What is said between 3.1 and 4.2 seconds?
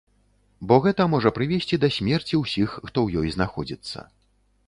ёй знаходзіцца.